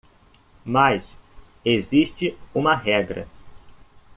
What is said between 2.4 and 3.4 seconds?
uma regra